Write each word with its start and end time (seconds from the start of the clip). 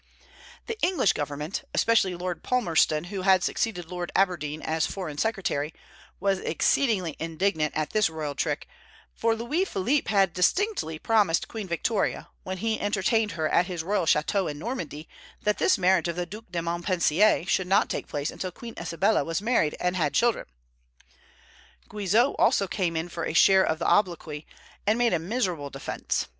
The 0.65 0.79
English 0.81 1.13
government, 1.13 1.61
especially 1.75 2.15
Lord 2.15 2.41
Palmerston, 2.41 3.03
who 3.03 3.21
had 3.21 3.43
succeeded 3.43 3.91
Lord 3.91 4.11
Aberdeen 4.15 4.63
as 4.63 4.87
foreign 4.87 5.19
secretary, 5.19 5.75
was 6.19 6.39
exceedingly 6.39 7.15
indignant 7.19 7.77
at 7.77 7.91
this 7.91 8.09
royal 8.09 8.33
trick; 8.33 8.65
for 9.13 9.35
Louis 9.35 9.63
Philippe 9.63 10.09
had 10.09 10.33
distinctly 10.33 10.97
promised 10.97 11.47
Queen 11.47 11.67
Victoria, 11.67 12.29
when 12.41 12.57
he 12.57 12.79
entertained 12.81 13.33
her 13.33 13.47
at 13.49 13.67
his 13.67 13.83
royal 13.83 14.07
chateau 14.07 14.47
in 14.47 14.57
Normandy, 14.57 15.07
that 15.43 15.59
this 15.59 15.77
marriage 15.77 16.07
of 16.07 16.15
the 16.15 16.25
Duc 16.25 16.45
de 16.51 16.63
Montpensier 16.63 17.45
should 17.45 17.67
not 17.67 17.87
take 17.87 18.07
place 18.07 18.31
until 18.31 18.49
Queen 18.51 18.73
Isabella 18.81 19.23
was 19.23 19.39
married 19.39 19.75
and 19.79 19.95
had 19.95 20.15
children. 20.15 20.47
Guizot 21.89 22.33
also 22.39 22.67
came 22.67 22.95
in 22.97 23.07
for 23.07 23.23
a 23.25 23.33
share 23.33 23.63
of 23.63 23.77
the 23.77 23.85
obloquy, 23.85 24.47
and 24.87 24.97
made 24.97 25.13
a 25.13 25.19
miserable 25.19 25.69
defence. 25.69 26.25